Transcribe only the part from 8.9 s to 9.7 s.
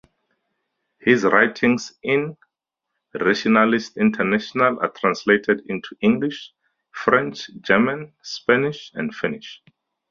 and Finnish.